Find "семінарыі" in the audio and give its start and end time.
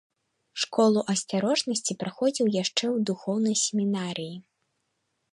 3.65-4.33